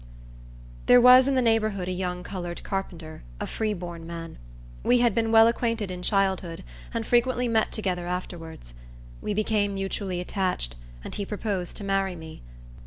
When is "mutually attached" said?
9.75-10.75